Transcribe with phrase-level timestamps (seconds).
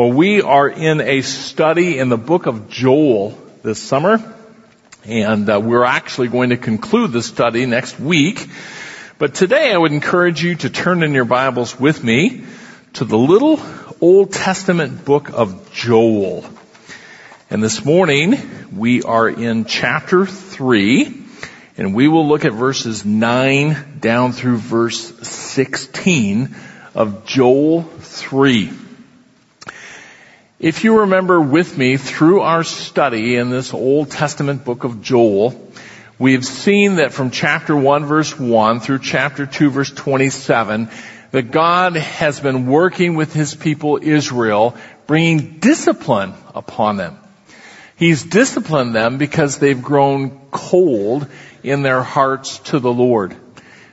[0.00, 4.34] Well, we are in a study in the book of Joel this summer,
[5.04, 8.48] and uh, we're actually going to conclude the study next week.
[9.18, 12.44] But today I would encourage you to turn in your Bibles with me
[12.94, 13.60] to the little
[14.00, 16.46] Old Testament book of Joel.
[17.50, 18.38] And this morning
[18.74, 21.24] we are in chapter 3,
[21.76, 26.56] and we will look at verses 9 down through verse 16
[26.94, 28.72] of Joel 3.
[30.60, 35.58] If you remember with me through our study in this Old Testament book of Joel,
[36.18, 40.90] we have seen that from chapter 1 verse 1 through chapter 2 verse 27,
[41.30, 44.76] that God has been working with His people Israel,
[45.06, 47.16] bringing discipline upon them.
[47.96, 51.26] He's disciplined them because they've grown cold
[51.62, 53.34] in their hearts to the Lord.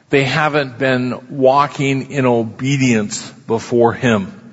[0.10, 4.47] They haven't been walking in obedience before Him.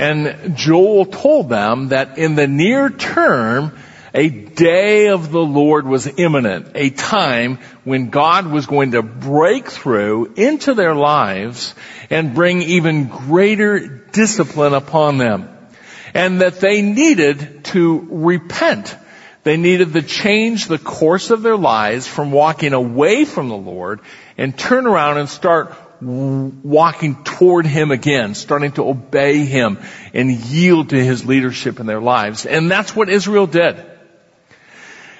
[0.00, 3.76] And Joel told them that in the near term,
[4.14, 9.68] a day of the Lord was imminent, a time when God was going to break
[9.68, 11.74] through into their lives
[12.08, 15.50] and bring even greater discipline upon them.
[16.14, 18.96] And that they needed to repent.
[19.42, 24.00] They needed to change the course of their lives from walking away from the Lord
[24.38, 29.78] and turn around and start walking toward Him again, starting to obey Him
[30.14, 32.46] and yield to His leadership in their lives.
[32.46, 33.84] And that's what Israel did.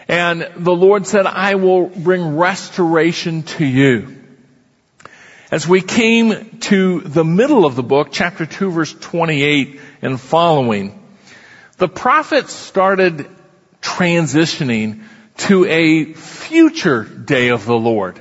[0.08, 4.16] And the Lord said, I will bring restoration to you.
[5.50, 10.96] As we came to the middle of the book, chapter 2 verse 28 and following,
[11.76, 13.28] the prophets started
[13.82, 15.04] transitioning
[15.38, 18.20] to a future day of the Lord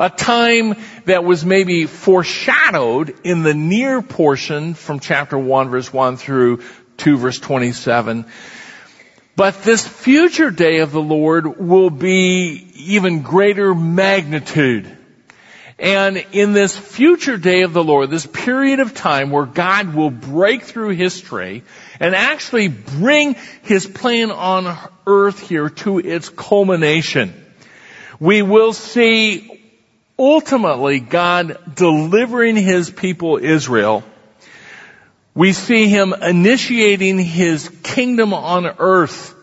[0.00, 6.16] a time that was maybe foreshadowed in the near portion from chapter 1 verse 1
[6.16, 6.62] through
[6.96, 8.24] 2 verse 27.
[9.36, 14.96] But this future day of the Lord will be even greater magnitude.
[15.78, 20.10] And in this future day of the Lord, this period of time where God will
[20.10, 21.62] break through history
[21.98, 24.76] and actually bring His plan on
[25.06, 27.32] earth here to its culmination,
[28.18, 29.59] we will see
[30.20, 34.04] ultimately God delivering His people Israel.
[35.34, 39.34] We see Him initiating His kingdom on earth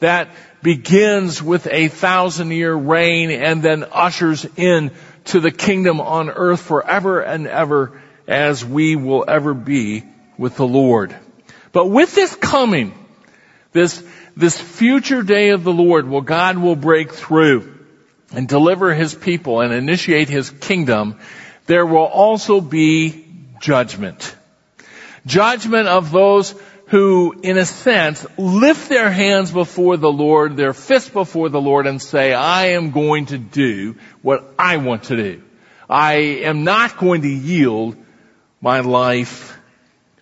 [0.00, 0.28] that
[0.62, 4.90] begins with a thousand year reign and then ushers in
[5.26, 10.02] to the kingdom on earth forever and ever as we will ever be
[10.36, 11.14] with the Lord.
[11.70, 12.92] But with this coming,
[13.72, 14.02] this,
[14.36, 17.75] this future day of the Lord, well, God will break through
[18.32, 21.18] and deliver his people and initiate his kingdom,
[21.66, 23.24] there will also be
[23.60, 24.34] judgment.
[25.26, 26.54] Judgment of those
[26.88, 31.86] who, in a sense, lift their hands before the Lord, their fists before the Lord
[31.86, 35.42] and say, I am going to do what I want to do.
[35.88, 37.96] I am not going to yield
[38.60, 39.58] my life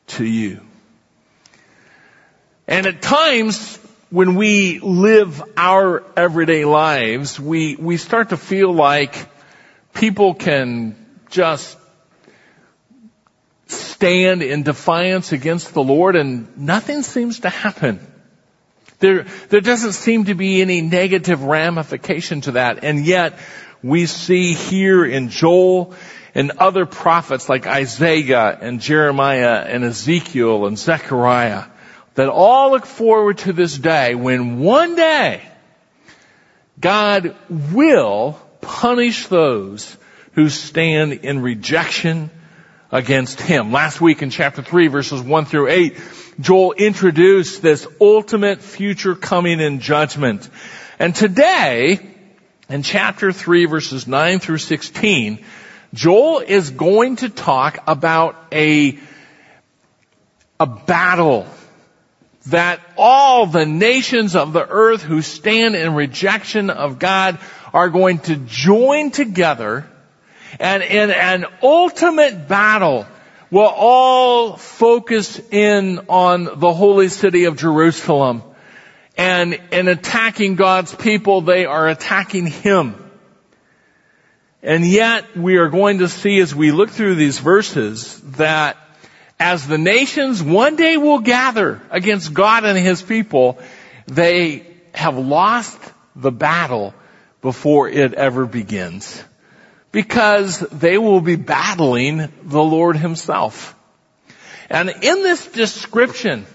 [0.07, 0.61] to you.
[2.67, 3.79] And at times,
[4.15, 9.29] when we live our everyday lives, we, we start to feel like
[9.93, 10.95] people can
[11.31, 11.77] just
[13.67, 17.99] stand in defiance against the Lord and nothing seems to happen.
[19.01, 22.85] There, there doesn't seem to be any negative ramification to that.
[22.85, 23.37] And yet
[23.83, 25.93] we see here in Joel
[26.37, 31.65] and other prophets like Isaiah and Jeremiah and Ezekiel and Zechariah
[32.15, 35.43] that all look forward to this day when one day
[36.81, 39.97] God will punish those
[40.33, 42.31] who stand in rejection
[42.91, 43.73] against Him.
[43.73, 46.01] Last week in chapter 3 verses 1 through 8,
[46.41, 50.49] Joel introduced this ultimate future coming in judgment.
[50.99, 52.01] And today,
[52.69, 55.45] in chapter 3 verses 9 through 16,
[55.93, 58.99] Joel is going to talk about a,
[60.59, 61.47] a battle
[62.47, 67.39] that all the nations of the earth who stand in rejection of God
[67.73, 69.87] are going to join together
[70.61, 73.07] and in an ultimate battle
[73.51, 78.43] will all focus in on the holy city of Jerusalem.
[79.17, 82.97] And in attacking God's people, they are attacking Him.
[84.63, 88.77] And yet we are going to see as we look through these verses that
[89.39, 93.59] as the nations one day will gather against God and His people,
[94.07, 95.79] they have lost
[96.15, 96.95] the battle
[97.43, 99.23] before it ever begins.
[99.93, 103.75] Because they will be battling the Lord Himself.
[104.71, 106.47] And in this description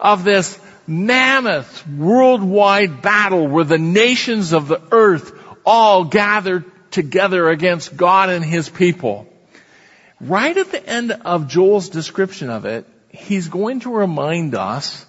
[0.00, 5.32] of this mammoth worldwide battle where the nations of the earth
[5.66, 9.27] all gathered together against God and His people,
[10.20, 15.04] right at the end of Joel's description of it, he's going to remind us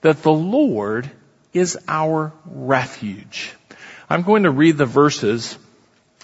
[0.00, 1.10] that the Lord
[1.52, 3.52] is our refuge.
[4.08, 5.58] I'm going to read the verses,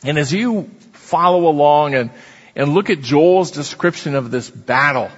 [0.03, 2.11] and as you follow along and,
[2.57, 5.11] and look at Joel's description of this battle,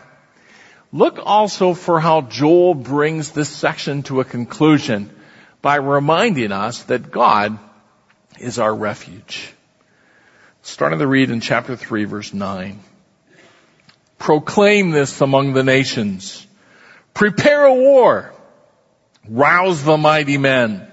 [0.92, 5.10] look also for how Joel brings this section to a conclusion
[5.62, 7.58] by reminding us that God
[8.38, 9.52] is our refuge.
[10.62, 12.80] Starting to read in chapter 3 verse 9.
[14.18, 16.46] Proclaim this among the nations.
[17.14, 18.32] Prepare a war.
[19.28, 20.86] Rouse the mighty men.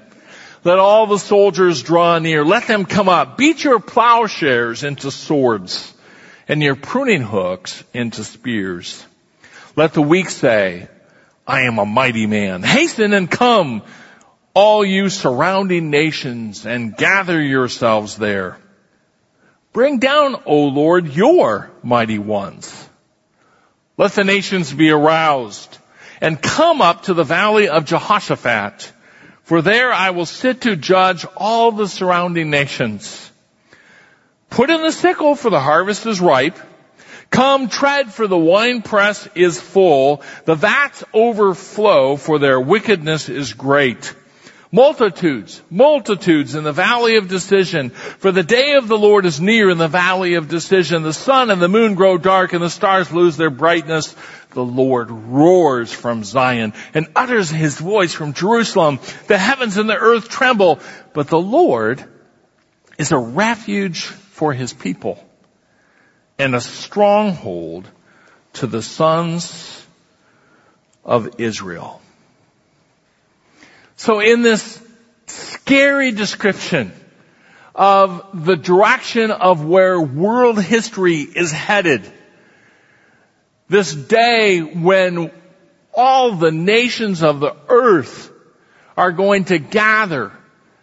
[0.64, 2.46] Let all the soldiers draw near.
[2.46, 3.38] Let them come up.
[3.38, 5.94] Beat your plowshares into swords
[6.48, 9.06] and your pruning hooks into spears.
[9.76, 10.88] Let the weak say,
[11.46, 12.64] I am a mighty man.
[12.64, 13.82] Hasten and come,
[14.54, 18.58] all you surrounding nations, and gather yourselves there.
[19.74, 22.83] Bring down, O Lord, your mighty ones.
[23.98, 25.78] Let the nations be aroused
[26.20, 28.92] and come up to the valley of Jehoshaphat,
[29.44, 33.32] for there I will sit to judge all the surrounding nations.
[34.50, 36.58] Put in the sickle for the harvest is ripe.
[37.30, 40.22] Come tread for the winepress is full.
[40.46, 44.14] The vats overflow for their wickedness is great.
[44.74, 47.92] Multitudes, multitudes in the valley of decision.
[47.92, 51.04] For the day of the Lord is near in the valley of decision.
[51.04, 54.16] The sun and the moon grow dark and the stars lose their brightness.
[54.50, 59.00] The Lord roars from Zion and utters his voice from Jerusalem.
[59.28, 60.80] The heavens and the earth tremble,
[61.14, 62.04] but the Lord
[62.98, 65.24] is a refuge for his people
[66.40, 67.88] and a stronghold
[68.54, 69.86] to the sons
[71.06, 72.02] of Israel.
[74.04, 74.82] So in this
[75.28, 76.92] scary description
[77.74, 82.12] of the direction of where world history is headed,
[83.70, 85.32] this day when
[85.94, 88.30] all the nations of the earth
[88.98, 90.34] are going to gather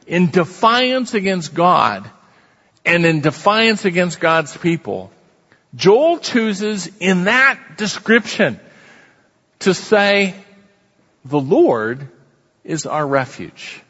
[0.07, 2.11] in defiance against God
[2.87, 5.13] and in defiance against God's people,
[5.75, 8.59] Joel chooses in that description
[9.59, 10.37] to say,
[11.27, 12.09] the Lord
[12.71, 13.83] is our refuge.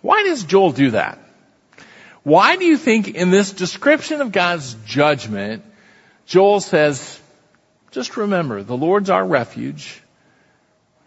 [0.00, 1.18] Why does Joel do that?
[2.22, 5.62] Why do you think in this description of God's judgment,
[6.24, 7.20] Joel says,
[7.90, 10.00] just remember, the Lord's our refuge.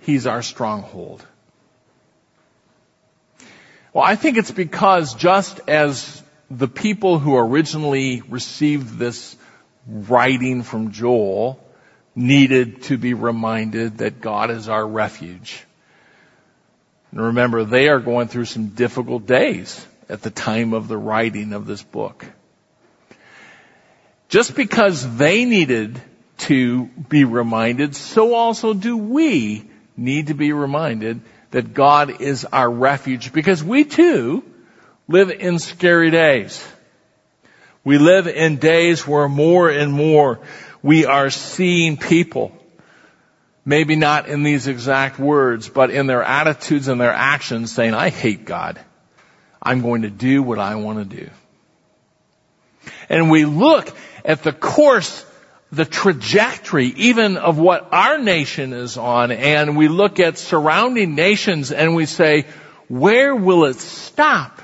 [0.01, 1.25] He's our stronghold.
[3.91, 6.21] Well, I think it's because just as
[6.51, 9.35] the people who originally received this
[9.87, 11.59] writing from Joel
[12.13, 15.65] needed to be reminded that God is our refuge.
[17.15, 21.53] And remember, they are going through some difficult days at the time of the writing
[21.53, 22.25] of this book.
[24.27, 26.01] Just because they needed
[26.39, 29.63] to be reminded, so also do we
[29.95, 31.21] need to be reminded
[31.51, 34.43] that God is our refuge because we too
[35.07, 36.67] live in scary days.
[37.85, 40.41] We live in days where more and more
[40.83, 42.51] we are seeing people
[43.65, 48.09] maybe not in these exact words, but in their attitudes and their actions saying, I
[48.09, 48.79] hate God.
[49.61, 51.29] I'm going to do what I want to do.
[53.09, 53.91] And we look
[54.23, 55.25] at the course,
[55.71, 61.71] the trajectory even of what our nation is on and we look at surrounding nations
[61.71, 62.45] and we say,
[62.87, 64.61] where will it stop?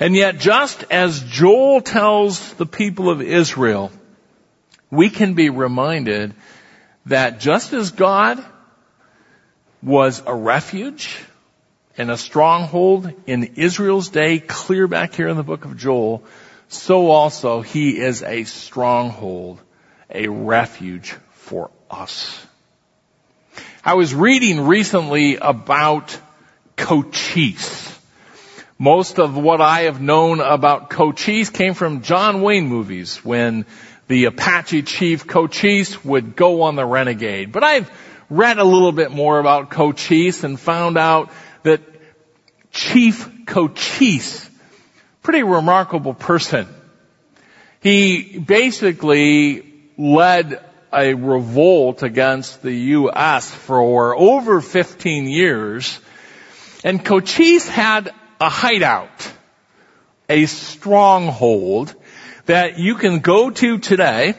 [0.00, 3.90] And yet just as Joel tells the people of Israel,
[4.90, 6.34] we can be reminded
[7.08, 8.42] that just as God
[9.82, 11.18] was a refuge
[11.96, 16.22] and a stronghold in Israel's day, clear back here in the book of Joel,
[16.68, 19.60] so also he is a stronghold,
[20.10, 22.46] a refuge for us.
[23.84, 26.16] I was reading recently about
[26.76, 27.98] Cochise.
[28.78, 33.64] Most of what I have known about Cochise came from John Wayne movies when
[34.08, 37.52] the Apache chief Cochise would go on the renegade.
[37.52, 37.90] But I've
[38.30, 41.30] read a little bit more about Cochise and found out
[41.62, 41.82] that
[42.70, 44.48] Chief Cochise,
[45.22, 46.68] pretty remarkable person.
[47.80, 53.50] He basically led a revolt against the U.S.
[53.50, 55.98] for over 15 years.
[56.84, 59.32] And Cochise had a hideout,
[60.28, 61.94] a stronghold
[62.48, 64.34] that you can go to today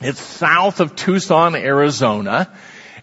[0.00, 2.50] It's south of Tucson, Arizona,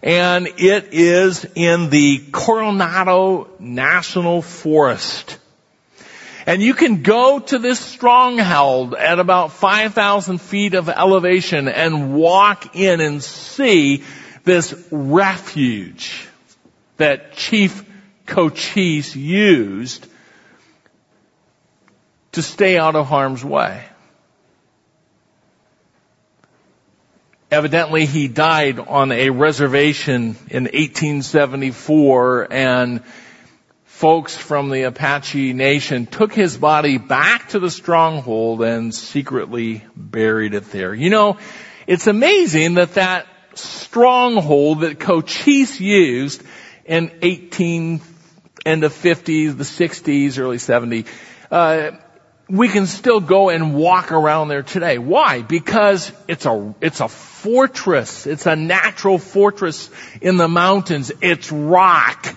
[0.02, 5.38] and it is in the Coronado National Forest.
[6.44, 12.74] And you can go to this stronghold at about 5,000 feet of elevation and walk
[12.74, 14.02] in and see
[14.42, 16.28] this refuge
[16.96, 17.84] that Chief
[18.26, 20.08] Cochise used
[22.32, 23.84] to stay out of harm's way.
[27.52, 33.04] Evidently he died on a reservation in 1874 and
[33.84, 40.54] folks from the Apache Nation took his body back to the stronghold and secretly buried
[40.54, 40.94] it there.
[40.94, 41.36] You know,
[41.86, 46.42] it's amazing that that stronghold that Cochise used
[46.86, 48.00] in 18
[48.64, 51.06] end of 50s, the 60s, early 70s,
[51.50, 51.90] uh,
[52.48, 54.98] we can still go and walk around there today.
[54.98, 55.42] Why?
[55.42, 58.26] Because it's a, it's a fortress.
[58.26, 61.12] It's a natural fortress in the mountains.
[61.20, 62.36] It's rock.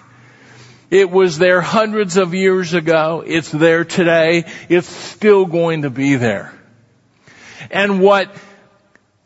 [0.92, 3.24] It was there hundreds of years ago.
[3.26, 4.46] It's there today.
[4.70, 6.54] It's still going to be there.
[7.72, 8.34] And what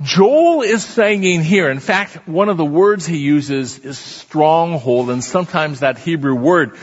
[0.01, 5.21] Joel is saying here, in fact, one of the words he uses is stronghold, and
[5.21, 6.77] sometimes that Hebrew word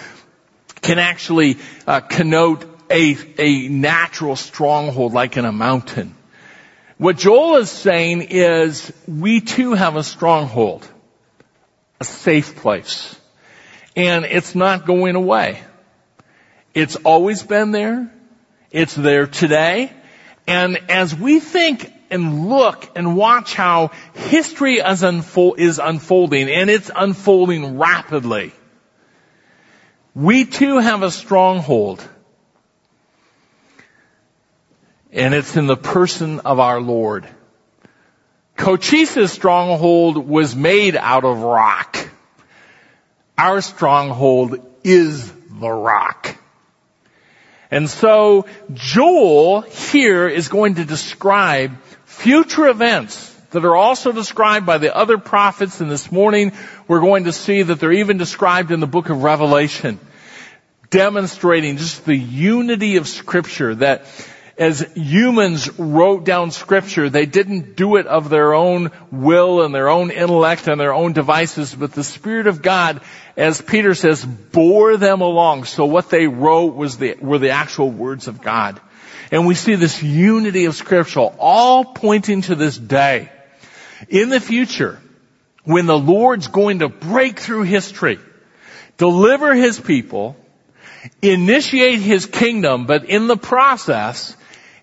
[0.83, 6.15] can actually uh, connote a, a natural stronghold like in a mountain.
[6.99, 10.89] What Joel is saying is we too have a stronghold,
[12.01, 13.15] a safe place,
[13.95, 15.63] and it's not going away.
[16.75, 18.13] It's always been there.
[18.71, 19.93] It's there today.
[20.47, 26.71] And as we think and look and watch how history is, unfold, is unfolding, and
[26.71, 28.53] it's unfolding rapidly.
[30.15, 32.07] We too have a stronghold.
[35.17, 37.27] And it's in the person of our Lord.
[38.55, 41.97] Cochise's stronghold was made out of rock.
[43.39, 46.37] Our stronghold is the rock.
[47.71, 48.45] And so
[48.75, 51.73] Joel here is going to describe
[52.05, 56.53] future events that are also described by the other prophets and this morning
[56.89, 59.99] we're going to see that they're even described in the book of Revelation
[60.91, 64.07] demonstrating just the unity of scripture that
[64.59, 69.89] as humans wrote down scripture, they didn't do it of their own will and their
[69.89, 73.03] own intellect and their own devices, but the Spirit of God,
[73.37, 75.65] as Peter says, bore them along.
[75.65, 78.81] So what they wrote was the, were the actual words of God.
[79.31, 83.31] And we see this unity of scripture all pointing to this day.
[84.09, 84.99] In the future,
[85.65, 88.19] when the Lord's going to break through history,
[88.97, 90.37] deliver His people,
[91.21, 94.35] initiate His kingdom, but in the process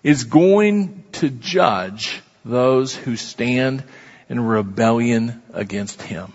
[0.04, 3.82] is going to judge those who stand
[4.28, 6.32] in rebellion against Him.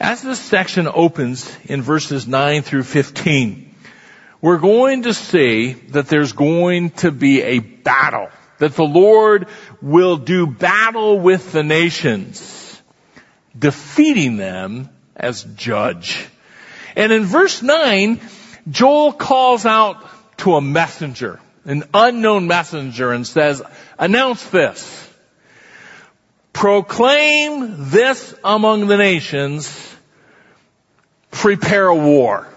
[0.00, 3.74] As this section opens in verses 9 through 15,
[4.40, 8.28] we're going to see that there's going to be a battle.
[8.58, 9.48] That the Lord
[9.82, 12.80] will do battle with the nations,
[13.58, 16.26] defeating them as judge.
[16.94, 18.20] And in verse 9,
[18.70, 20.04] Joel calls out
[20.38, 23.62] to a messenger, an unknown messenger, and says,
[23.98, 25.10] announce this.
[26.52, 29.96] Proclaim this among the nations.
[31.30, 32.48] Prepare a war.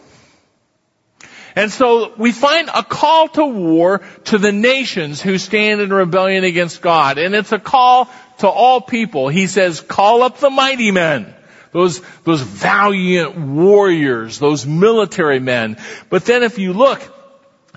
[1.56, 6.44] And so we find a call to war to the nations who stand in rebellion
[6.44, 7.18] against God.
[7.18, 8.08] And it's a call
[8.40, 9.30] to all people.
[9.30, 11.34] He says, call up the mighty men.
[11.72, 15.78] Those, those valiant warriors, those military men.
[16.12, 17.02] But then if you look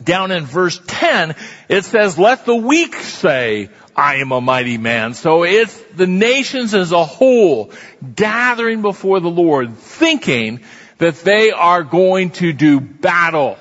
[0.03, 1.35] down in verse 10,
[1.69, 5.15] it says, let the weak say, I am a mighty man.
[5.15, 7.73] So it's the nations as a whole
[8.15, 10.61] gathering before the Lord thinking
[10.99, 13.57] that they are going to do battle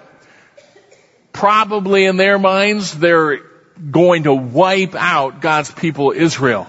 [1.39, 3.38] probably in their minds they're
[3.91, 6.67] going to wipe out God's people Israel.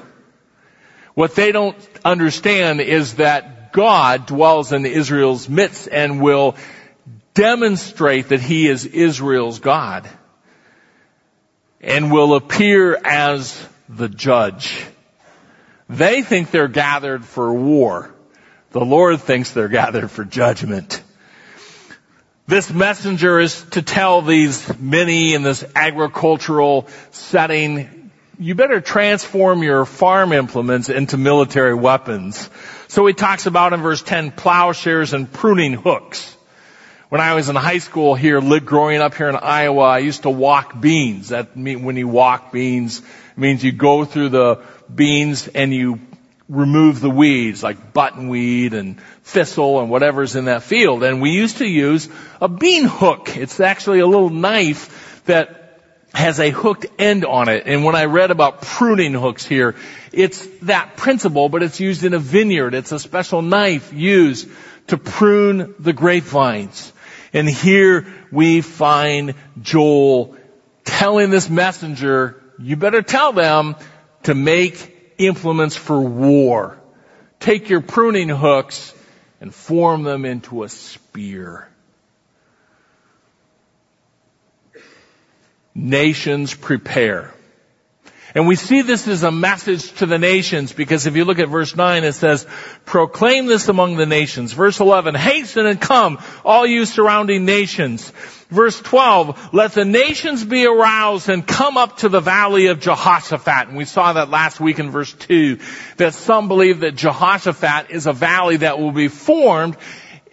[1.14, 6.56] What they don't understand is that God dwells in Israel's midst and will
[7.40, 10.06] demonstrate that He is Israel's God
[11.80, 14.84] and will appear as the judge.
[15.88, 18.14] They think they're gathered for war.
[18.72, 21.02] The Lord thinks they're gathered for judgment.
[22.46, 29.86] This messenger is to tell these many in this agricultural setting, you better transform your
[29.86, 32.50] farm implements into military weapons.
[32.88, 36.36] So he talks about in verse 10 plowshares and pruning hooks.
[37.10, 40.30] When I was in high school here, growing up here in Iowa, I used to
[40.30, 41.30] walk beans.
[41.30, 43.02] That mean when you walk beans,
[43.36, 44.62] means you go through the
[44.94, 45.98] beans and you
[46.48, 51.02] remove the weeds like buttonweed and thistle and whatever's in that field.
[51.02, 52.08] And we used to use
[52.40, 53.36] a bean hook.
[53.36, 55.80] It's actually a little knife that
[56.14, 57.64] has a hooked end on it.
[57.66, 59.74] And when I read about pruning hooks here,
[60.12, 62.72] it's that principle, but it's used in a vineyard.
[62.72, 64.48] It's a special knife used
[64.86, 66.92] to prune the grapevines.
[67.32, 70.36] And here we find Joel
[70.84, 73.76] telling this messenger, you better tell them
[74.24, 76.78] to make implements for war.
[77.38, 78.94] Take your pruning hooks
[79.40, 81.68] and form them into a spear.
[85.74, 87.32] Nations prepare.
[88.34, 91.48] And we see this as a message to the nations because if you look at
[91.48, 92.46] verse 9 it says,
[92.84, 94.52] proclaim this among the nations.
[94.52, 98.12] Verse 11, hasten and come, all you surrounding nations.
[98.50, 103.68] Verse 12, let the nations be aroused and come up to the valley of Jehoshaphat.
[103.68, 105.58] And we saw that last week in verse 2,
[105.98, 109.76] that some believe that Jehoshaphat is a valley that will be formed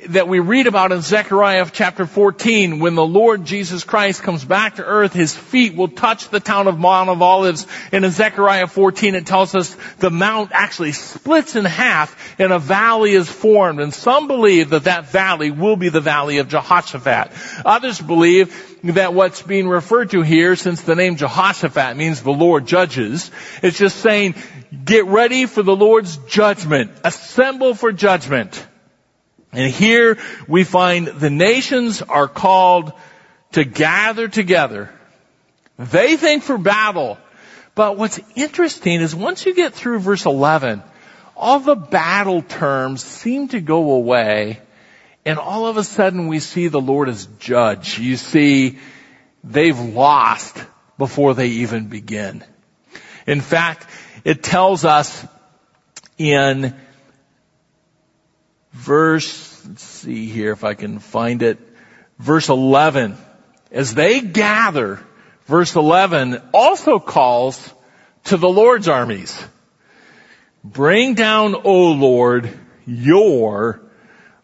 [0.10, 4.76] that we read about in Zechariah chapter 14, when the Lord Jesus Christ comes back
[4.76, 7.68] to earth, his feet will touch the town of Mount of Olives.
[7.92, 12.60] And in Zechariah 14, it tells us the mount actually splits in half and a
[12.60, 13.80] valley is formed.
[13.80, 17.32] And some believe that that valley will be the valley of Jehoshaphat.
[17.66, 22.66] Others believe that what's being referred to here, since the name Jehoshaphat means the Lord
[22.66, 24.36] judges, it's just saying,
[24.86, 26.92] get ready for the Lord's judgment.
[27.04, 28.66] Assemble for judgment.
[29.58, 32.94] And here we find the nations are called
[33.54, 34.92] to gather together.
[35.80, 37.18] They think for battle.
[37.74, 40.84] But what's interesting is once you get through verse 11,
[41.36, 44.62] all the battle terms seem to go away
[45.26, 47.98] and all of a sudden we see the Lord as judge.
[47.98, 48.78] You see,
[49.44, 50.56] they've lost
[51.00, 52.44] before they even begin.
[53.26, 53.88] In fact,
[54.24, 55.26] it tells us
[56.20, 56.76] in
[58.78, 61.60] verse, see here if I can find it,
[62.20, 63.18] verse 11.
[63.72, 65.00] As they gather,
[65.46, 67.74] verse 11 also calls
[68.26, 69.42] to the Lord's armies.
[70.64, 73.82] Bring down, O Lord, your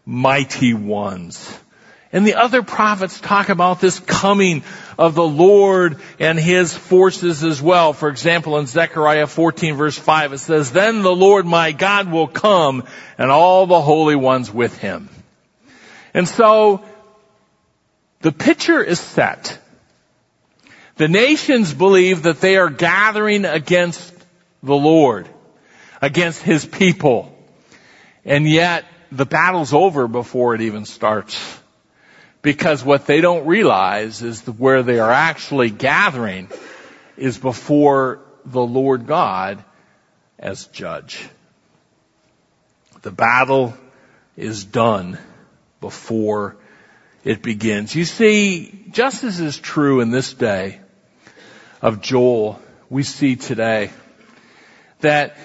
[0.06, 1.58] mighty ones.
[2.12, 4.62] And the other prophets talk about this coming
[4.98, 7.92] of the Lord and His forces as well.
[7.92, 12.28] For example, in Zechariah 14 verse 5 it says, Then the Lord my God will
[12.28, 12.84] come
[13.18, 15.08] and all the holy ones with Him.
[16.12, 16.84] And so,
[18.20, 19.58] the picture is set.
[20.96, 24.14] The nations believe that they are gathering against
[24.62, 25.28] the Lord,
[26.00, 27.36] against His people.
[28.24, 31.60] And yet, the battle's over before it even starts.
[32.44, 36.50] Because what they don't realize is where they are actually gathering
[37.16, 39.64] is before the Lord God
[40.38, 41.26] as judge.
[43.00, 43.72] The battle
[44.36, 45.18] is done
[45.80, 46.56] before
[47.24, 47.94] it begins.
[47.96, 50.80] You see, just as is true in this day
[51.80, 53.90] of Joel, we see today
[55.00, 55.38] that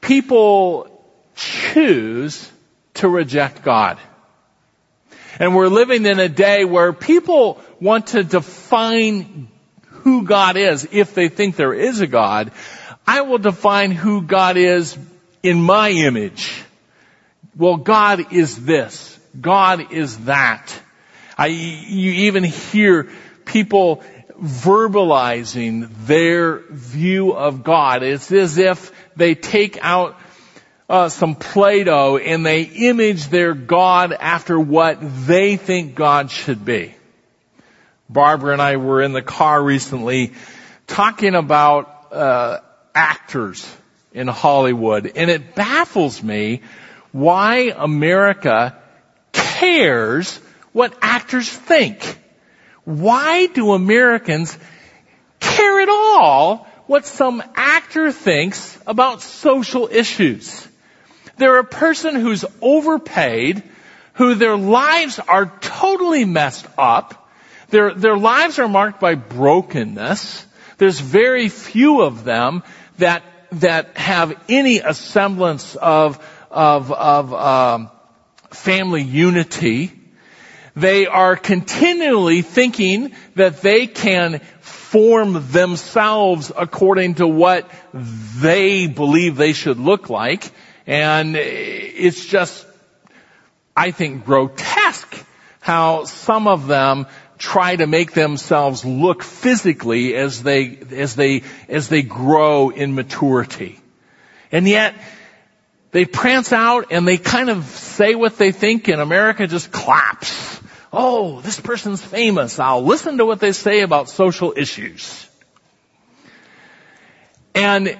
[0.00, 1.00] people
[1.36, 2.50] choose
[2.94, 4.00] to reject God.
[5.40, 9.48] And we're living in a day where people want to define
[10.02, 12.52] who God is if they think there is a God.
[13.06, 14.98] I will define who God is
[15.42, 16.62] in my image.
[17.56, 19.18] Well, God is this.
[19.40, 20.78] God is that.
[21.38, 23.08] I, you even hear
[23.46, 24.02] people
[24.38, 28.02] verbalizing their view of God.
[28.02, 30.18] It's as if they take out
[30.90, 36.94] uh, some Play-Doh and they image their God after what they think God should be.
[38.08, 40.32] Barbara and I were in the car recently
[40.88, 42.58] talking about uh,
[42.92, 43.72] actors
[44.12, 46.62] in Hollywood, and it baffles me
[47.12, 48.76] why America
[49.32, 50.38] cares
[50.72, 52.18] what actors think.
[52.82, 54.58] Why do Americans
[55.38, 60.66] care at all what some actor thinks about social issues?
[61.40, 63.62] They're a person who's overpaid,
[64.12, 67.30] who their lives are totally messed up.
[67.70, 70.44] Their, their lives are marked by brokenness.
[70.76, 72.62] There's very few of them
[72.98, 73.22] that,
[73.52, 77.90] that have any semblance of, of, of um,
[78.50, 79.92] family unity.
[80.76, 89.54] They are continually thinking that they can form themselves according to what they believe they
[89.54, 90.50] should look like.
[90.86, 92.66] And it's just,
[93.76, 95.26] I think, grotesque
[95.60, 97.06] how some of them
[97.38, 103.78] try to make themselves look physically as they, as they, as they grow in maturity.
[104.52, 104.94] And yet,
[105.92, 110.60] they prance out and they kind of say what they think and America just claps.
[110.92, 112.58] Oh, this person's famous.
[112.58, 115.26] I'll listen to what they say about social issues.
[117.54, 117.98] And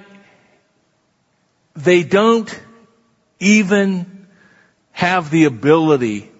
[1.75, 2.49] they don't
[3.41, 4.27] even
[4.91, 6.31] have the ability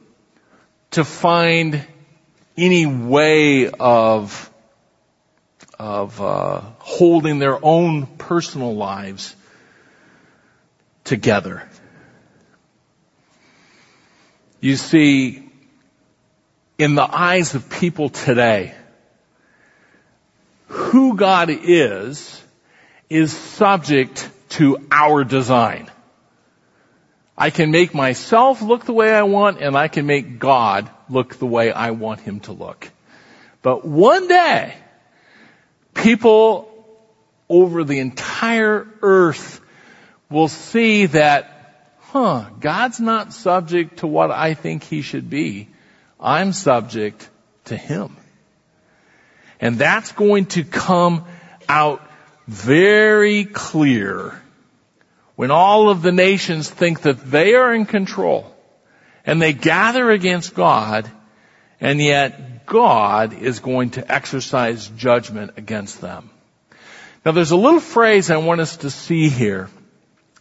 [0.91, 1.85] to find
[2.55, 4.47] any way of
[5.79, 9.35] of uh, holding their own personal lives
[11.03, 11.67] together.
[14.59, 15.49] You see,
[16.77, 18.75] in the eyes of people today,
[20.67, 22.43] who God is,
[23.09, 25.89] is subject to our design.
[27.41, 31.39] I can make myself look the way I want and I can make God look
[31.39, 32.87] the way I want him to look.
[33.63, 34.75] But one day,
[35.95, 36.71] people
[37.49, 39.59] over the entire earth
[40.29, 45.67] will see that, huh, God's not subject to what I think he should be.
[46.19, 47.27] I'm subject
[47.65, 48.17] to him.
[49.59, 51.25] And that's going to come
[51.67, 52.07] out
[52.47, 54.40] very clear
[55.35, 58.53] when all of the nations think that they are in control
[59.25, 61.09] and they gather against God
[61.79, 66.29] and yet God is going to exercise judgment against them.
[67.25, 69.69] Now there's a little phrase I want us to see here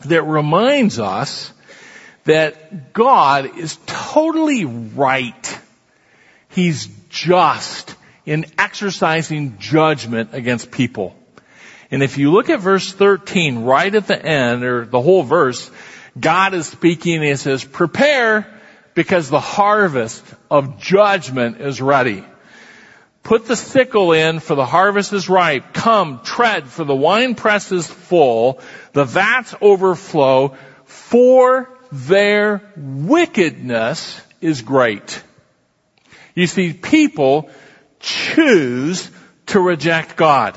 [0.07, 1.53] that reminds us
[2.25, 5.59] that God is totally right.
[6.49, 11.17] He's just in exercising judgment against people.
[11.91, 15.71] And if you look at verse 13, right at the end, or the whole verse,
[16.19, 18.47] God is speaking and he says, prepare
[18.95, 22.25] because the harvest of judgment is ready.
[23.23, 25.75] Put the sickle in for the harvest is ripe.
[25.75, 28.61] Come, tread for the wine press is full.
[28.93, 35.23] The vats overflow for their wickedness is great.
[36.35, 37.51] You see, people
[37.99, 39.11] choose
[39.47, 40.57] to reject God.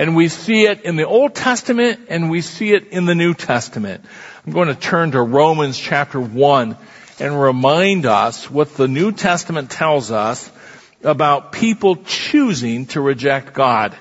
[0.00, 3.34] And we see it in the Old Testament and we see it in the New
[3.34, 4.02] Testament.
[4.46, 6.74] I'm going to turn to Romans chapter 1
[7.18, 10.50] and remind us what the New Testament tells us
[11.04, 13.94] about people choosing to reject God.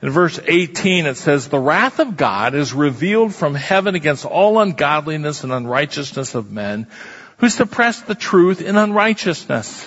[0.00, 4.58] In verse 18 it says, The wrath of God is revealed from heaven against all
[4.60, 6.86] ungodliness and unrighteousness of men
[7.36, 9.86] who suppress the truth in unrighteousness.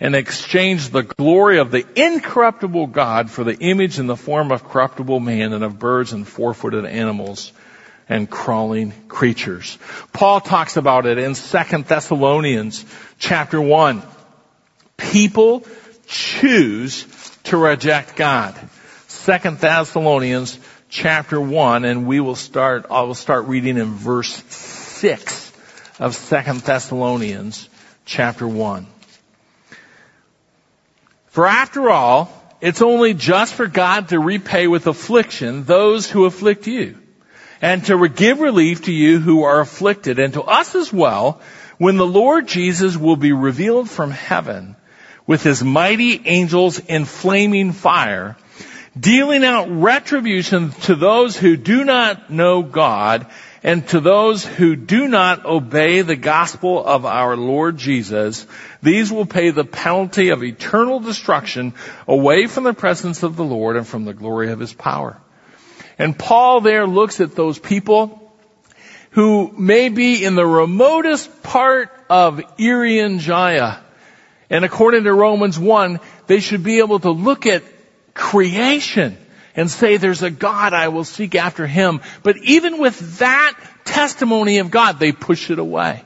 [0.00, 4.68] and exchanged the glory of the incorruptible God for the image in the form of
[4.68, 7.52] corruptible man and of birds and four-footed animals
[8.08, 9.78] and crawling creatures.
[10.12, 12.84] Paul talks about it in 2 Thessalonians
[13.18, 14.02] chapter 1.
[14.96, 15.64] People
[16.06, 17.06] choose
[17.44, 18.54] to reject God.
[19.24, 20.58] 2 Thessalonians
[20.90, 25.52] chapter 1 and we will start, I will start reading in verse 6
[25.98, 27.68] of 2 Thessalonians
[28.04, 28.86] chapter 1.
[31.34, 36.68] For after all, it's only just for God to repay with affliction those who afflict
[36.68, 36.96] you
[37.60, 41.40] and to give relief to you who are afflicted and to us as well
[41.76, 44.76] when the Lord Jesus will be revealed from heaven
[45.26, 48.36] with his mighty angels in flaming fire,
[48.96, 53.26] dealing out retribution to those who do not know God
[53.64, 58.46] and to those who do not obey the gospel of our Lord Jesus,
[58.82, 61.72] these will pay the penalty of eternal destruction
[62.06, 65.18] away from the presence of the Lord and from the glory of his power.
[65.98, 68.20] And Paul there looks at those people
[69.12, 73.78] who may be in the remotest part of Irian Jaya.
[74.50, 77.62] And according to Romans 1, they should be able to look at
[78.12, 79.16] creation
[79.56, 82.00] and say there's a God, I will seek after him.
[82.22, 86.02] But even with that testimony of God, they push it away.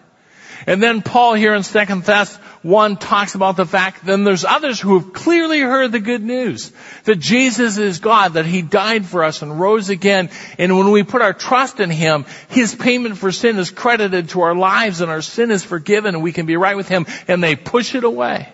[0.67, 4.81] And then Paul here in 2nd Thess 1 talks about the fact then there's others
[4.81, 6.73] who have clearly heard the good news.
[7.05, 10.29] That Jesus is God, that He died for us and rose again.
[10.59, 14.43] And when we put our trust in Him, His payment for sin is credited to
[14.43, 17.07] our lives and our sin is forgiven and we can be right with Him.
[17.29, 18.53] And they push it away.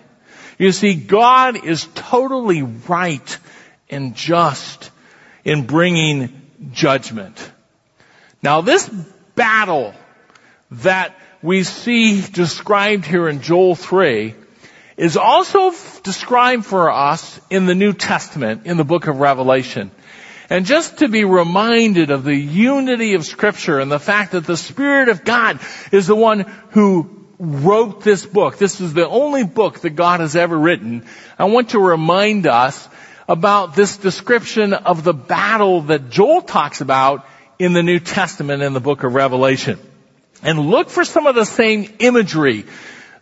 [0.57, 3.37] You see, God is totally right
[3.89, 4.91] and just
[5.43, 7.51] in bringing judgment.
[8.41, 8.89] Now this
[9.35, 9.93] battle
[10.71, 14.35] that we see described here in Joel 3
[14.97, 15.71] is also
[16.03, 19.91] described for us in the New Testament in the book of Revelation.
[20.49, 24.57] And just to be reminded of the unity of scripture and the fact that the
[24.57, 25.59] Spirit of God
[25.91, 28.57] is the one who wrote this book.
[28.57, 31.05] This is the only book that God has ever written.
[31.37, 32.87] I want to remind us
[33.27, 37.25] about this description of the battle that Joel talks about
[37.57, 39.79] in the New Testament in the book of Revelation.
[40.43, 42.65] And look for some of the same imagery.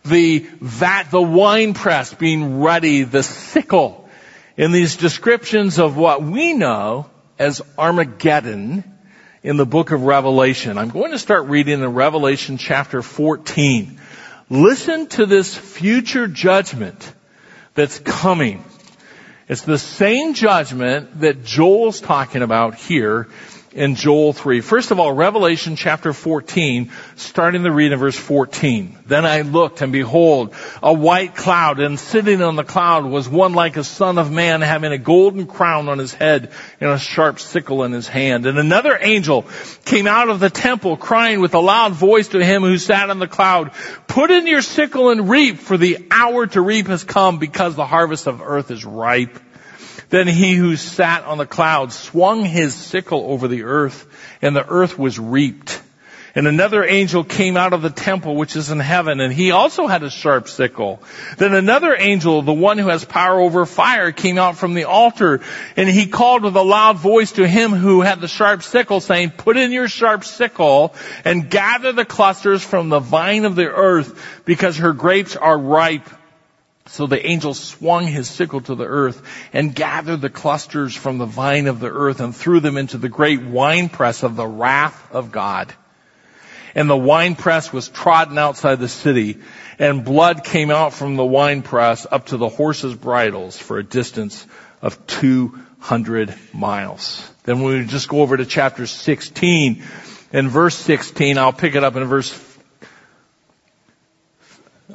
[0.04, 4.08] The vat, the wine press being ready, the sickle,
[4.56, 8.84] in these descriptions of what we know as Armageddon
[9.42, 10.78] in the book of Revelation.
[10.78, 14.00] I'm going to start reading in Revelation chapter 14.
[14.50, 17.12] Listen to this future judgment
[17.74, 18.64] that's coming.
[19.46, 23.28] It's the same judgment that Joel's talking about here
[23.74, 24.60] in Joel 3.
[24.60, 28.96] First of all, Revelation chapter 14, starting the reading in verse 14.
[29.06, 33.52] Then I looked and behold, a white cloud and sitting on the cloud was one
[33.52, 37.40] like a son of man having a golden crown on his head and a sharp
[37.40, 38.46] sickle in his hand.
[38.46, 39.44] And another angel
[39.84, 43.18] came out of the temple crying with a loud voice to him who sat on
[43.18, 43.72] the cloud,
[44.06, 47.86] put in your sickle and reap for the hour to reap has come because the
[47.86, 49.36] harvest of earth is ripe.
[50.14, 54.06] Then he who sat on the cloud swung his sickle over the earth,
[54.40, 55.82] and the earth was reaped.
[56.36, 59.88] And another angel came out of the temple which is in heaven, and he also
[59.88, 61.02] had a sharp sickle.
[61.36, 65.40] Then another angel, the one who has power over fire, came out from the altar,
[65.76, 69.30] and he called with a loud voice to him who had the sharp sickle, saying,
[69.30, 74.44] Put in your sharp sickle, and gather the clusters from the vine of the earth,
[74.44, 76.08] because her grapes are ripe.
[76.86, 81.24] So the angel swung his sickle to the earth and gathered the clusters from the
[81.26, 85.32] vine of the earth and threw them into the great winepress of the wrath of
[85.32, 85.72] God.
[86.74, 89.38] And the winepress was trodden outside the city
[89.78, 94.46] and blood came out from the winepress up to the horses' bridles for a distance
[94.82, 97.26] of 200 miles.
[97.44, 99.82] Then we just go over to chapter 16
[100.32, 102.28] and verse 16, I'll pick it up in verse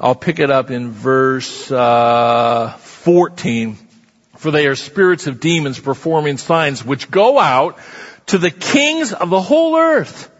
[0.01, 3.77] I'll pick it up in verse uh, 14.
[4.37, 7.77] For they are spirits of demons performing signs which go out
[8.27, 10.31] to the kings of the whole earth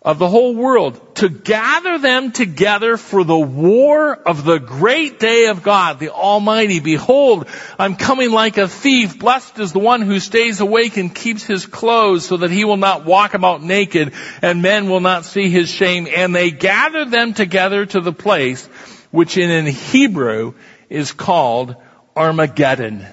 [0.00, 5.46] of the whole world to gather them together for the war of the great day
[5.46, 6.78] of God, the Almighty.
[6.78, 9.18] Behold, I'm coming like a thief.
[9.18, 12.76] Blessed is the one who stays awake and keeps his clothes so that he will
[12.76, 16.06] not walk about naked and men will not see his shame.
[16.08, 18.66] And they gather them together to the place
[19.10, 20.54] which in, Hebrew
[20.88, 21.74] is called
[22.14, 23.04] Armageddon.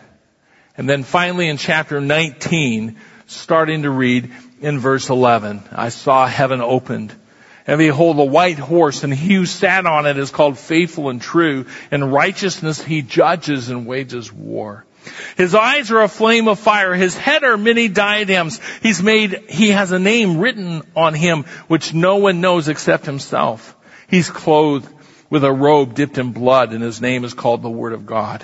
[0.78, 4.32] And then finally in chapter 19, starting to read,
[4.66, 5.62] in verse 11.
[5.72, 7.14] I saw heaven opened.
[7.68, 11.22] And behold, a white horse, and he who sat on it is called faithful and
[11.22, 11.68] true.
[11.92, 14.84] In righteousness he judges and wages war.
[15.38, 16.96] His eyes are a flame of fire.
[16.96, 18.60] His head are many diadems.
[18.82, 23.76] He's made, he has a name written on him which no one knows except himself.
[24.08, 24.92] He's clothed
[25.30, 28.44] with a robe dipped in blood and his name is called the Word of God.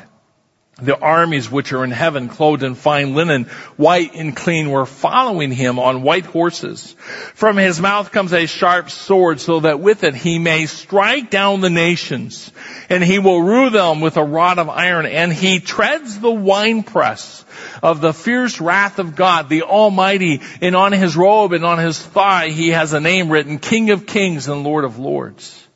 [0.82, 3.46] The armies which are in heaven, clothed in fine linen,
[3.78, 6.96] white and clean, were following him on white horses.
[7.36, 11.62] From his mouth comes a sharp sword, so that with it he may strike down
[11.62, 12.52] the nations.
[12.90, 17.46] And he will rule them with a rod of iron, and he treads the winepress
[17.84, 20.42] of the fierce wrath of God, the Almighty.
[20.62, 24.06] And on his robe and on his thigh he has a name written, King of
[24.06, 25.68] Kings and Lord of Lords.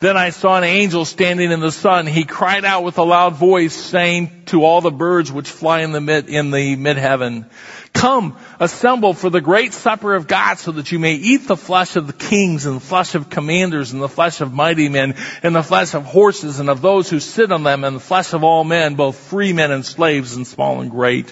[0.00, 2.06] Then I saw an angel standing in the sun.
[2.06, 5.92] He cried out with a loud voice saying to all the birds which fly in
[5.92, 7.44] the mid, in the mid-heaven,
[7.92, 11.96] come, assemble for the great supper of God so that you may eat the flesh
[11.96, 15.54] of the kings and the flesh of commanders and the flesh of mighty men and
[15.54, 18.42] the flesh of horses and of those who sit on them and the flesh of
[18.42, 21.30] all men, both free men and slaves and small and great.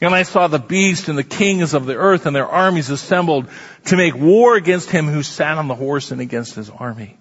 [0.00, 3.48] And I saw the beast and the kings of the earth and their armies assembled
[3.86, 7.18] to make war against him who sat on the horse and against his army.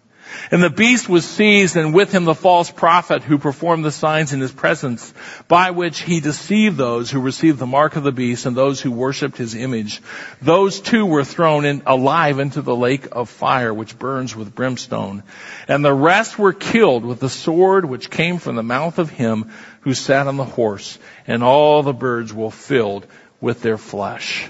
[0.51, 4.33] And the beast was seized and with him the false prophet who performed the signs
[4.33, 5.13] in his presence
[5.47, 8.91] by which he deceived those who received the mark of the beast and those who
[8.91, 10.01] worshipped his image.
[10.41, 15.23] Those two were thrown in, alive into the lake of fire which burns with brimstone.
[15.67, 19.51] And the rest were killed with the sword which came from the mouth of him
[19.81, 23.07] who sat on the horse and all the birds were filled
[23.41, 24.49] with their flesh.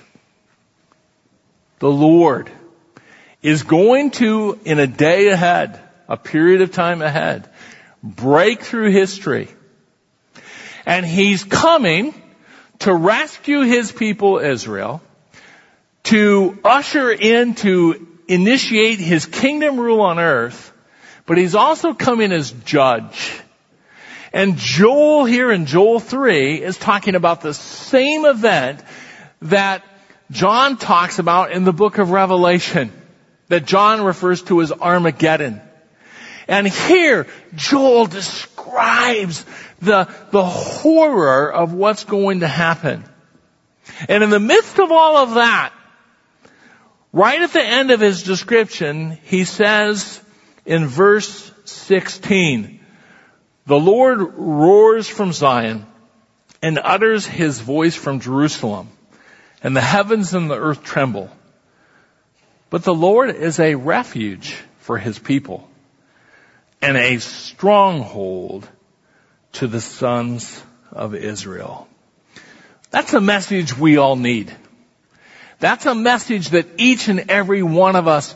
[1.80, 2.50] The Lord
[3.44, 7.50] is going to, in a day ahead, a period of time ahead,
[8.02, 9.50] break through history.
[10.86, 12.14] And he's coming
[12.80, 15.02] to rescue his people Israel,
[16.04, 20.72] to usher in to initiate his kingdom rule on earth,
[21.26, 23.40] but he's also coming as judge.
[24.34, 28.82] And Joel here in Joel 3 is talking about the same event
[29.44, 29.84] that
[30.32, 32.92] John talks about in the book of Revelation,
[33.54, 35.62] that John refers to as Armageddon.
[36.48, 39.46] And here, Joel describes
[39.80, 43.06] the, the horror of what's going to happen.
[44.10, 45.72] And in the midst of all of that,
[47.12, 50.20] right at the end of his description, he says
[50.66, 52.80] in verse 16,
[53.68, 55.86] the Lord roars from Zion
[56.60, 58.90] and utters his voice from Jerusalem,
[59.62, 61.30] and the heavens and the earth tremble.
[62.74, 65.70] But the Lord is a refuge for his people
[66.82, 68.68] and a stronghold
[69.52, 70.60] to the sons
[70.92, 71.88] of Israel.
[72.90, 74.52] That's a message we all need.
[75.60, 78.34] That's a message that each and every one of us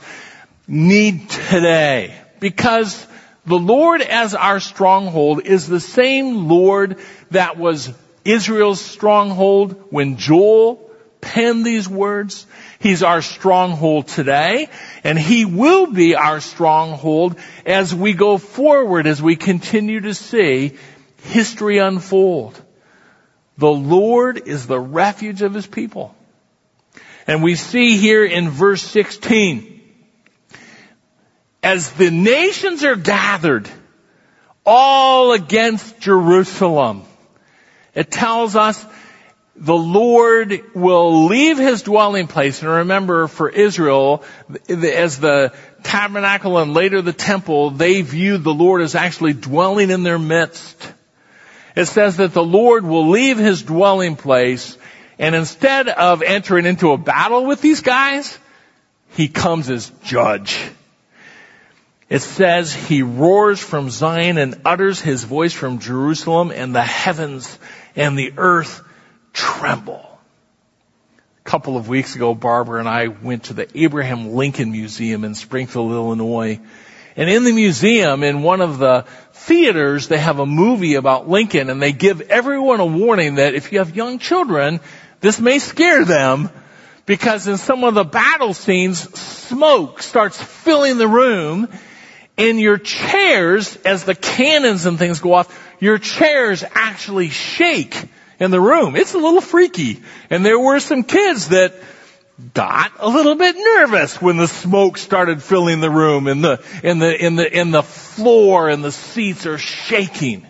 [0.67, 3.08] need today because
[3.47, 7.00] the Lord as our stronghold is the same Lord
[7.32, 7.91] that was
[8.23, 10.87] Israel's stronghold when Joel
[11.21, 12.45] penned these words.
[12.80, 14.69] He's our stronghold today,
[15.03, 20.77] and He will be our stronghold as we go forward, as we continue to see
[21.23, 22.62] history unfold.
[23.58, 26.15] The Lord is the refuge of His people.
[27.25, 29.82] And we see here in verse 16,
[31.62, 33.69] as the nations are gathered
[34.65, 37.03] all against Jerusalem,
[37.93, 38.86] it tells us
[39.58, 42.62] the Lord will leave his dwelling place.
[42.62, 44.24] And remember, for Israel,
[44.70, 45.52] as the
[45.84, 50.93] tabernacle and later the temple, they viewed the Lord as actually dwelling in their midst.
[51.76, 54.78] It says that the Lord will leave his dwelling place
[55.20, 58.38] and instead of entering into a battle with these guys,
[59.12, 60.60] he comes as judge.
[62.10, 67.58] It says he roars from Zion and utters his voice from Jerusalem and the heavens
[67.96, 68.84] and the earth
[69.38, 70.04] tremble.
[71.45, 75.36] A couple of weeks ago, Barbara and I went to the Abraham Lincoln Museum in
[75.36, 76.60] Springfield, Illinois.
[77.15, 81.69] And in the museum, in one of the theaters, they have a movie about Lincoln
[81.69, 84.80] and they give everyone a warning that if you have young children,
[85.21, 86.50] this may scare them
[87.06, 91.69] because in some of the battle scenes, smoke starts filling the room
[92.39, 97.95] and your chairs, as the cannons and things go off, your chairs actually shake
[98.39, 98.95] in the room.
[98.95, 100.02] It's a little freaky.
[100.30, 101.76] And there were some kids that
[102.54, 107.02] got a little bit nervous when the smoke started filling the room and the, and
[107.02, 110.45] the, and the, and the floor and the seats are shaking.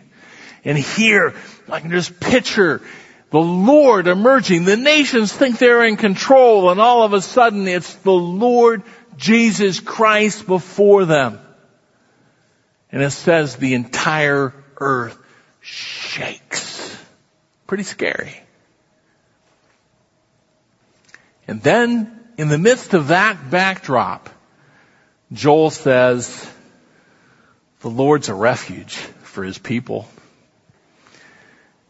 [0.65, 1.33] And here,
[1.69, 2.81] I can just picture
[3.29, 4.65] the Lord emerging.
[4.65, 8.83] The nations think they're in control and all of a sudden it's the Lord
[9.15, 11.39] Jesus Christ before them.
[12.91, 15.17] And it says the entire earth
[15.61, 16.46] shakes.
[17.67, 18.41] Pretty scary.
[21.47, 24.29] And then, in the midst of that backdrop,
[25.31, 26.49] Joel says,
[27.81, 30.09] the Lord's a refuge for his people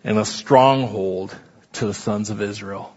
[0.03, 1.35] and a stronghold
[1.73, 2.95] to the sons of Israel.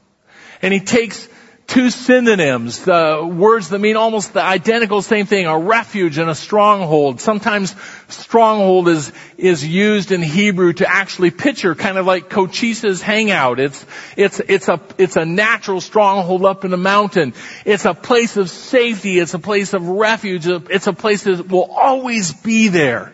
[0.63, 1.29] And he takes
[1.71, 6.35] two synonyms, uh, words that mean almost the identical same thing, a refuge and a
[6.35, 7.21] stronghold.
[7.21, 7.77] Sometimes
[8.09, 13.61] stronghold is, is used in Hebrew to actually picture kind of like Cochise's hangout.
[13.61, 17.35] It's, it's, it's a, it's a natural stronghold up in the mountain.
[17.65, 19.21] It's a place of safety.
[19.21, 20.49] It's a place of refuge.
[20.49, 23.13] It's a place that will always be there.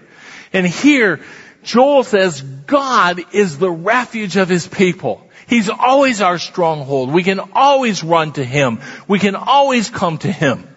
[0.55, 1.21] And here,
[1.63, 5.26] Joel says God is the refuge of his people.
[5.47, 7.13] He's always our stronghold.
[7.13, 8.81] We can always run to Him.
[9.07, 10.69] We can always come to Him.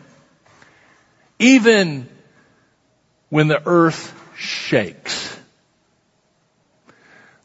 [1.40, 2.08] Even
[3.30, 5.38] when the earth shakes.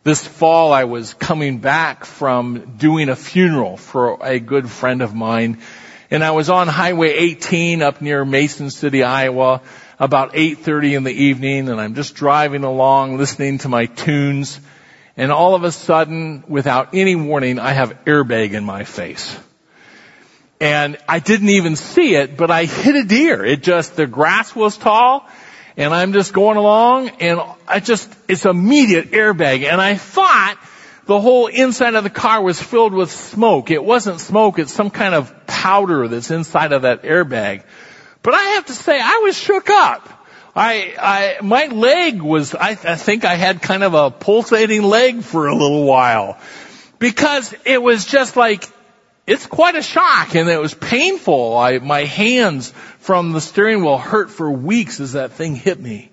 [0.02, 5.14] This fall I was coming back from doing a funeral for a good friend of
[5.14, 5.62] mine
[6.10, 9.62] and I was on Highway 18 up near Mason City, Iowa
[9.98, 14.60] about 8.30 in the evening and I'm just driving along listening to my tunes
[15.16, 19.36] and all of a sudden, without any warning, I have airbag in my face.
[20.60, 23.44] And I didn't even see it, but I hit a deer.
[23.44, 25.28] It just, the grass was tall,
[25.76, 29.64] and I'm just going along, and I just, it's immediate airbag.
[29.64, 30.56] And I thought
[31.06, 33.70] the whole inside of the car was filled with smoke.
[33.70, 37.62] It wasn't smoke, it's some kind of powder that's inside of that airbag.
[38.22, 40.23] But I have to say, I was shook up.
[40.56, 45.22] I, I, my leg was, I, I think I had kind of a pulsating leg
[45.22, 46.38] for a little while.
[47.00, 48.64] Because it was just like,
[49.26, 51.56] it's quite a shock and it was painful.
[51.56, 56.12] I, my hands from the steering wheel hurt for weeks as that thing hit me.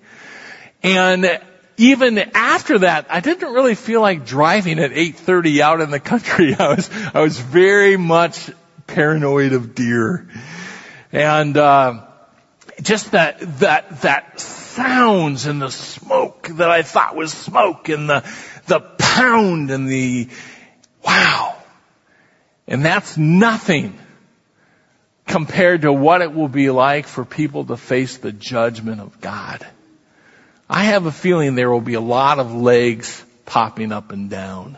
[0.82, 1.40] And
[1.78, 6.56] even after that, I didn't really feel like driving at 8.30 out in the country.
[6.60, 8.50] I was, I was very much
[8.88, 10.28] paranoid of deer.
[11.12, 12.08] And, uh,
[12.82, 18.30] just that, that, that sounds and the smoke that I thought was smoke and the,
[18.68, 20.30] the pound and the,
[21.06, 21.56] wow.
[22.68, 24.00] And that's nothing
[25.26, 29.66] compared to what it will be like for people to face the judgment of God.
[30.70, 34.78] I have a feeling there will be a lot of legs popping up and down.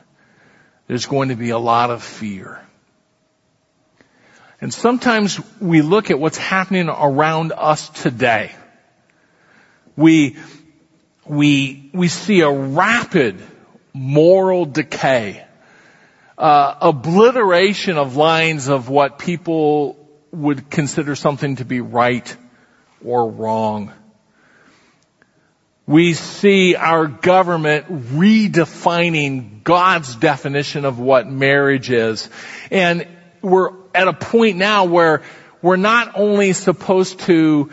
[0.87, 2.61] There's going to be a lot of fear.
[4.63, 8.55] And sometimes we look at what's happening around us today.
[9.97, 10.37] We,
[11.25, 13.43] we, we see a rapid
[13.93, 15.45] moral decay
[16.37, 19.97] uh, obliteration of lines of what people
[20.31, 22.33] would consider something to be right
[23.03, 23.91] or wrong.
[25.85, 32.29] We see our government redefining God's definition of what marriage is.
[32.71, 33.09] And
[33.41, 35.21] we're at a point now where
[35.61, 37.71] we're not only supposed to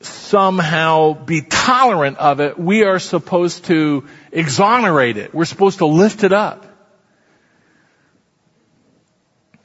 [0.00, 5.34] somehow be tolerant of it, we are supposed to exonerate it.
[5.34, 6.66] We're supposed to lift it up.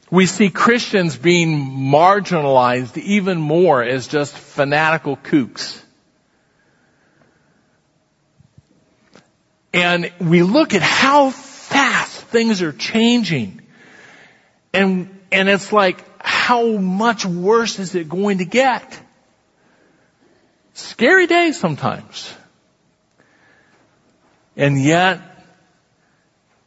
[0.10, 5.82] We see Christians being marginalized even more as just fanatical kooks.
[9.74, 13.62] And we look at how fast things are changing.
[14.74, 18.99] And, and it's like, how much worse is it going to get?
[20.73, 22.33] Scary days sometimes.
[24.55, 25.21] And yet,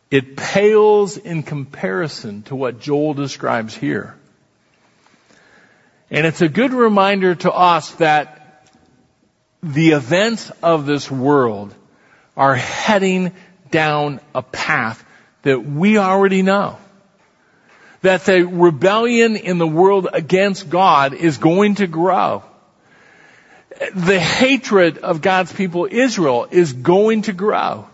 [0.09, 4.17] it pales in comparison to what Joel describes here.
[6.09, 8.69] And it's a good reminder to us that
[9.65, 11.75] the events of this world
[12.37, 13.33] are heading
[13.73, 15.05] down a path
[15.43, 16.79] that we already know.
[18.03, 22.43] That the rebellion in the world against God is going to grow.
[23.95, 27.87] The hatred of God's people Israel is going to grow.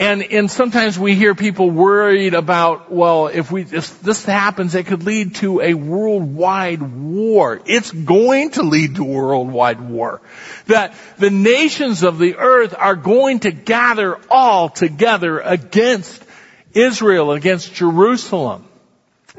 [0.00, 4.86] And, and sometimes we hear people worried about, well, if we, if this happens, it
[4.86, 7.60] could lead to a worldwide war.
[7.66, 10.22] It's going to lead to a worldwide war.
[10.68, 16.24] That the nations of the earth are going to gather all together against
[16.72, 18.64] Israel, against Jerusalem.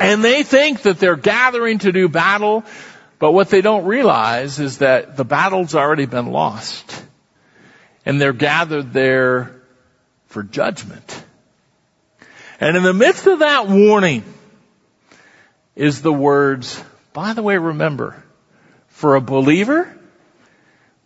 [0.02, 2.64] And they think that they're gathering to do battle,
[3.20, 7.06] but what they don't realize is that the battle's already been lost.
[8.04, 9.62] And they're gathered there
[10.26, 11.24] for judgment.
[12.60, 14.24] And in the midst of that warning
[15.76, 16.84] is the words,
[17.14, 18.24] by the way, remember,
[18.88, 19.96] for a believer,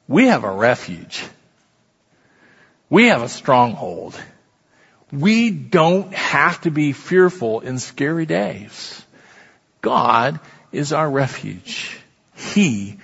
[0.08, 1.22] we have a refuge.
[2.90, 4.18] We have a stronghold.
[5.16, 9.02] We don't have to be fearful in scary days.
[9.82, 10.40] God
[10.72, 11.98] is our refuge.
[12.36, 12.98] He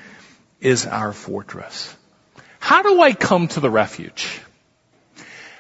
[0.59, 1.95] is our fortress.
[2.59, 4.41] How do I come to the refuge?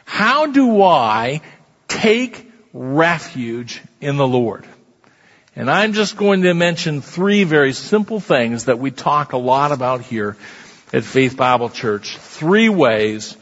[0.03, 1.41] How do I
[1.87, 4.65] take refuge in the Lord?
[5.55, 9.71] And I'm just going to mention three very simple things that we talk a lot
[9.71, 10.35] about here
[10.91, 12.17] at Faith Bible Church.
[12.17, 13.37] Three ways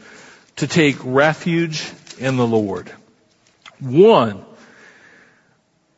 [0.56, 2.92] to take refuge in the Lord.
[3.80, 4.44] One,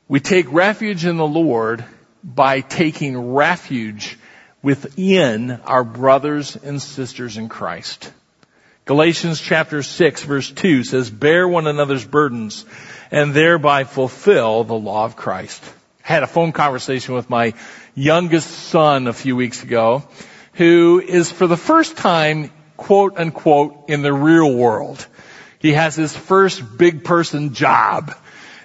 [0.07, 1.85] we take refuge in the Lord
[2.23, 4.17] by taking refuge
[4.63, 8.13] within our brothers and sisters in Christ.
[8.85, 12.65] Galatians chapter 6 verse 2 says, bear one another's burdens
[13.11, 15.63] and thereby fulfill the law of Christ.
[16.05, 17.55] I had a phone conversation with my
[17.95, 20.05] youngest son a few weeks ago
[20.55, 25.07] who is for the first time quote unquote in the real world.
[25.63, 28.15] He has his first big person job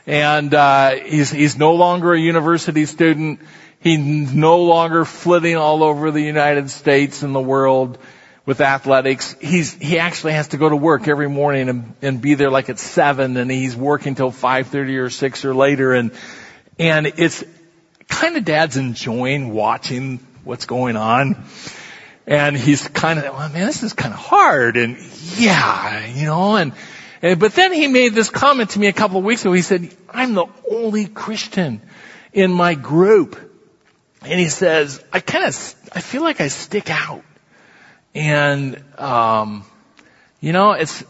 [0.07, 3.39] and uh, he's he's no longer a university student.
[3.79, 7.99] He's no longer flitting all over the United States and the world
[8.45, 9.35] with athletics.
[9.39, 12.69] He's, he actually has to go to work every morning and, and be there like
[12.69, 16.11] at seven and he's working till 5.30 or 6 or later and,
[16.79, 17.43] and it's
[18.07, 21.45] kind of dad's enjoying watching what's going on.
[22.27, 24.97] And he's kind of, well, man, this is kind of hard and
[25.37, 26.73] yeah, you know, and,
[27.21, 29.53] and, but then he made this comment to me a couple of weeks ago.
[29.53, 31.81] He said, I'm the only Christian
[32.33, 33.39] in my group.
[34.21, 37.23] And he says, I kind of, I feel like I stick out.
[38.13, 39.63] And, um,
[40.41, 41.05] you know, it's,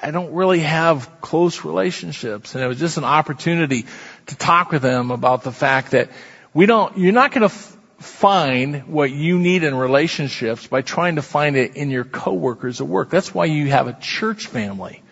[0.00, 2.54] I don't really have close relationships.
[2.54, 3.86] And it was just an opportunity
[4.26, 6.10] to talk with him about the fact that
[6.54, 7.54] we don't, you're not going to
[8.02, 12.86] find what you need in relationships by trying to find it in your coworkers at
[12.86, 13.10] work.
[13.10, 15.02] That's why you have a church family.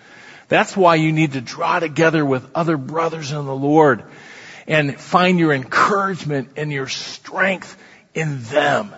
[0.49, 4.05] That's why you need to draw together with other brothers in the Lord
[4.67, 7.77] and find your encouragement and your strength
[8.15, 8.95] in them.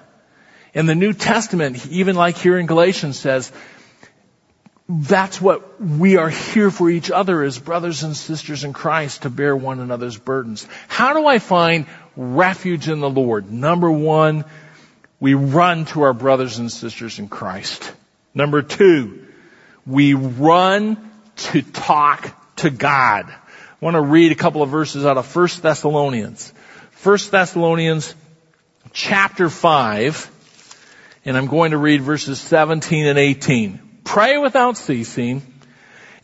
[0.74, 3.52] In the New Testament, even like here in Galatians says,
[4.88, 9.30] that's what we are here for each other as brothers and sisters in Christ to
[9.30, 10.66] bear one another's burdens.
[10.88, 11.86] How do I find
[12.16, 13.50] refuge in the Lord?
[13.50, 14.44] Number one,
[15.20, 17.92] we run to our brothers and sisters in Christ.
[18.34, 19.26] Number two,
[19.86, 23.26] we run to talk to God.
[23.28, 26.52] I want to read a couple of verses out of 1 Thessalonians.
[27.02, 28.14] 1 Thessalonians
[28.92, 30.30] chapter 5,
[31.24, 34.00] and I'm going to read verses 17 and 18.
[34.04, 35.42] Pray without ceasing.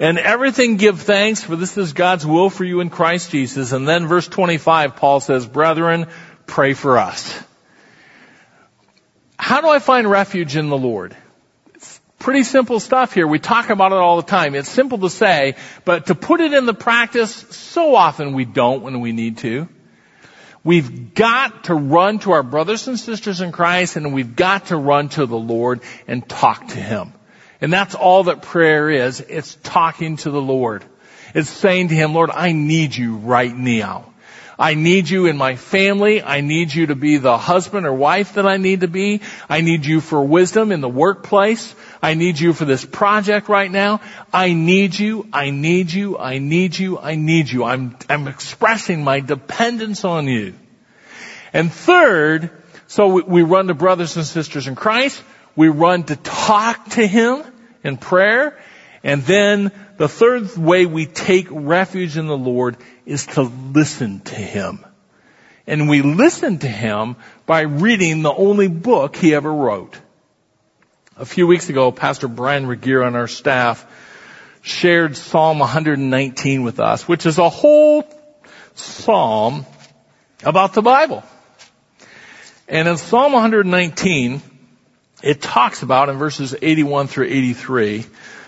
[0.01, 3.73] And everything give thanks, for this is God's will for you in Christ Jesus.
[3.73, 6.07] And then verse 25, Paul says, Brethren,
[6.47, 7.37] pray for us.
[9.37, 11.17] How do I find refuge in the Lord?
[11.75, 13.27] It's pretty simple stuff here.
[13.27, 14.55] We talk about it all the time.
[14.55, 18.83] It's simple to say, but to put it in the practice, so often we don't
[18.83, 19.69] when we need to.
[20.63, 24.77] We've got to run to our brothers and sisters in Christ and we've got to
[24.77, 27.15] run to the Lord and talk to Him.
[27.61, 29.21] And that's all that prayer is.
[29.21, 30.85] It's talking to the Lord.
[31.35, 34.13] It's saying to Him, Lord, I need you right now.
[34.59, 36.21] I need you in my family.
[36.21, 39.21] I need you to be the husband or wife that I need to be.
[39.49, 41.77] I need you for wisdom in the workplace.
[42.03, 44.01] I need you for this project right now.
[44.33, 45.29] I need you.
[45.33, 46.19] I need you.
[46.19, 46.99] I need you.
[46.99, 47.65] I need you.
[47.65, 50.55] I'm, I'm expressing my dependence on you.
[51.53, 52.51] And third,
[52.89, 55.23] so we, we run to brothers and sisters in Christ.
[55.59, 57.43] We run to talk to Him
[57.83, 58.57] in prayer.
[59.03, 64.37] And then the third way we take refuge in the Lord is to listen to
[64.37, 64.87] Him.
[65.67, 69.99] And we listen to Him by reading the only book He ever wrote.
[71.17, 73.85] A few weeks ago, Pastor Brian Regier on our staff
[74.63, 78.05] shared Psalm 119 with us, which is a whole
[78.77, 79.67] psalm
[80.45, 81.25] about the Bible.
[82.69, 84.41] And in Psalm 119,
[85.23, 88.07] it talks about in verses 81 through 83,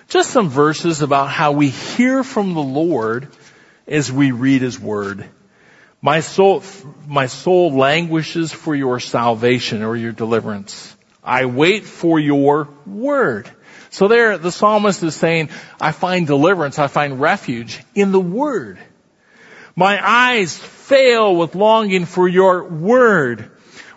[0.09, 3.29] just some verses about how we hear from the Lord
[3.87, 5.29] as we read His Word.
[6.03, 6.63] My soul,
[7.07, 10.97] my soul languishes for your salvation or your deliverance.
[11.23, 13.51] I wait for your word.
[13.91, 15.51] So there, the psalmist is saying,
[15.81, 18.79] I find deliverance, I find refuge in the word.
[19.77, 23.51] My eyes fail with longing for your word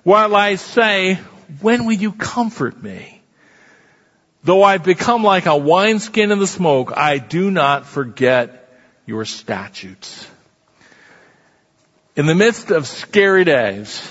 [0.03, 1.19] while I say,
[1.61, 3.21] when will you comfort me?
[4.43, 8.69] Though I've become like a wineskin in the smoke, I do not forget
[9.05, 10.27] your statutes.
[12.15, 14.07] In the midst of scary days,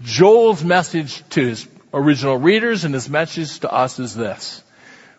[0.00, 4.62] Joel's message to his original readers and his message to us is this.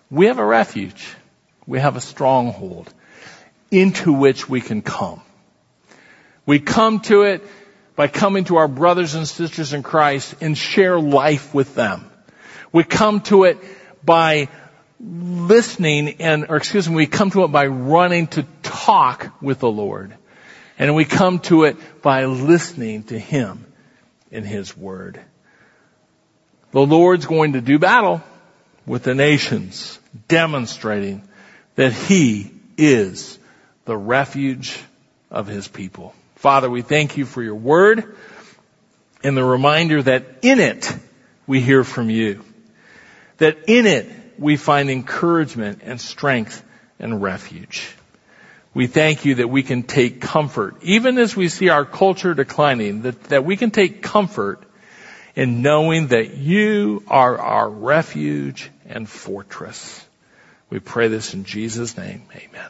[0.10, 1.08] We have a refuge.
[1.68, 2.94] We have a stronghold
[3.72, 5.22] into which we can come.
[6.46, 7.44] We come to it
[7.96, 12.10] by coming to our brothers and sisters in Christ and share life with them.
[12.72, 13.58] We come to it
[14.04, 14.50] by
[15.00, 19.70] listening and, or excuse me, we come to it by running to talk with the
[19.70, 20.16] Lord.
[20.80, 23.66] And we come to it by listening to Him
[24.32, 25.20] in His Word.
[26.72, 28.24] The Lord's going to do battle
[28.88, 31.22] with the nations, demonstrating
[31.76, 33.38] that He is
[33.86, 34.78] the refuge
[35.30, 36.16] of His people.
[36.44, 38.18] Father, we thank you for your word
[39.24, 40.94] and the reminder that in it
[41.48, 42.44] we hear from you.
[43.38, 46.62] That in it we find encouragement and strength
[47.00, 47.90] and refuge.
[48.74, 53.04] We thank you that we can take comfort, even as we see our culture declining,
[53.04, 54.62] that, that we can take comfort
[55.38, 60.06] in knowing that you are our refuge and fortress.
[60.70, 62.24] We pray this in Jesus' name.
[62.36, 62.70] Amen.